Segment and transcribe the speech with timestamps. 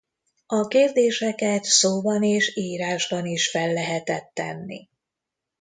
[0.45, 4.89] A kérdéseket szóban és írásban is fel lehetett tenni.